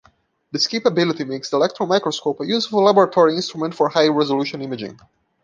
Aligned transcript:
This 0.51 0.65
capability 0.65 1.23
makes 1.25 1.51
the 1.51 1.57
electron 1.57 1.87
microscope 1.87 2.39
a 2.41 2.47
useful 2.47 2.83
laboratory 2.83 3.35
instrument 3.35 3.75
for 3.75 3.87
high 3.89 4.07
resolution 4.07 4.59
imaging. 4.63 4.99